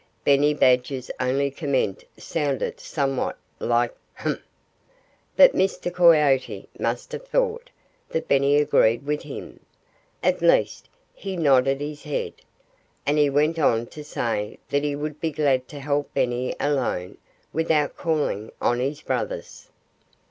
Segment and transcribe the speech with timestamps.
[0.23, 4.41] Benny Badger's only comment sounded somewhat like "Humph!"
[5.35, 5.93] But Mr.
[5.93, 7.69] Coyote must have thought
[8.09, 9.59] that Benny agreed with him.
[10.23, 12.33] At least, he nodded his head.
[13.05, 17.19] And he went on to say that he would be glad to help Benny alone,
[17.53, 19.69] without calling on his brothers.